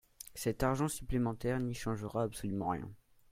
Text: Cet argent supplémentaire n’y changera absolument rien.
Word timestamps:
Cet 0.33 0.63
argent 0.63 0.87
supplémentaire 0.87 1.59
n’y 1.59 1.75
changera 1.75 2.23
absolument 2.23 2.69
rien. 2.69 2.89